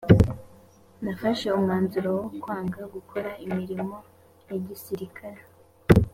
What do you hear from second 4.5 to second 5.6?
gisirikare